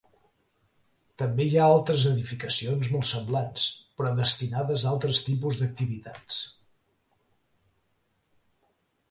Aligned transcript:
També 1.21 1.45
hi 1.49 1.57
ha 1.59 1.67
altres 1.73 2.05
edificacions 2.11 2.89
molt 2.93 3.09
semblants 3.09 3.67
però 3.99 4.15
destinades 4.21 4.87
a 4.87 4.89
altres 4.95 5.21
tipus 5.29 5.61
d'activitats. 5.61 6.41